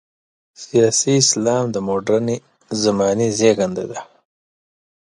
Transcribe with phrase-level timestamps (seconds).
[0.63, 2.37] سیاسي اسلام د مډرنې
[2.83, 3.99] زمانې زېږنده ده.